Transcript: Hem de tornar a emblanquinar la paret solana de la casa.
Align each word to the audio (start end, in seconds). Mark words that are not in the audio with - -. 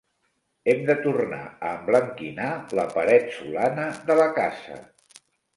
Hem 0.71 0.79
de 0.87 0.93
tornar 1.01 1.41
a 1.51 1.73
emblanquinar 1.81 2.49
la 2.81 2.87
paret 2.97 3.31
solana 3.39 3.87
de 4.11 4.17
la 4.23 4.29
casa. 4.43 4.83